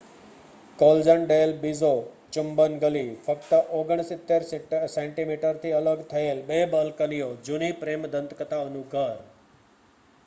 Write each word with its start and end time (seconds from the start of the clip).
કૉલજન 0.79 1.25
del 1.25 1.51
Beso 1.59 1.91
ચુંબન 2.31 2.77
ગલી. 2.83 3.11
ફક્ત 3.25 3.59
69 3.75 4.81
સેન્ટિમીટરથી 4.95 5.75
અલગ 5.75 6.03
થયેલ 6.09 6.43
બે 6.47 6.59
બાલ્કનીઓ 6.73 7.31
જૂની 7.45 7.73
પ્રેમ 7.79 8.11
દંતકથાનું 8.11 8.91
ઘર 8.91 9.17